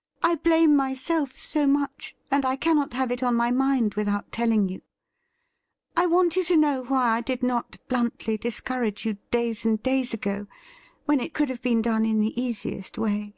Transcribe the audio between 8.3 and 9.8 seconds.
discourage you days